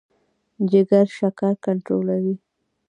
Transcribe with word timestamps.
جګر 0.71 1.05
شکر 1.17 1.53
کنټرولوي. 1.65 2.35